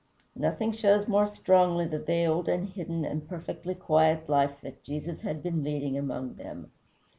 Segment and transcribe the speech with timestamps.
[0.35, 5.43] Nothing shows more strongly the veiled and hidden and perfectly quiet life that Jesus had
[5.43, 6.71] been leading among them.